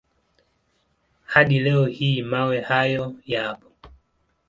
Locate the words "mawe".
2.21-2.61